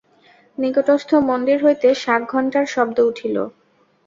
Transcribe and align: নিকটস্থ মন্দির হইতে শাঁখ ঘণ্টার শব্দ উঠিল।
নিকটস্থ 0.57 1.09
মন্দির 1.29 1.57
হইতে 1.65 1.87
শাঁখ 1.95 2.21
ঘণ্টার 2.33 2.65
শব্দ 2.65 2.97
উঠিল। 3.09 3.35